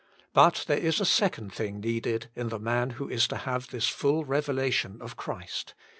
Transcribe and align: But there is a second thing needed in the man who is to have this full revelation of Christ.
But 0.33 0.65
there 0.67 0.79
is 0.79 0.99
a 0.99 1.05
second 1.05 1.53
thing 1.53 1.79
needed 1.79 2.31
in 2.35 2.49
the 2.49 2.57
man 2.57 2.89
who 2.97 3.07
is 3.07 3.27
to 3.27 3.35
have 3.37 3.67
this 3.69 3.87
full 3.87 4.25
revelation 4.25 4.99
of 4.99 5.15
Christ. 5.15 5.75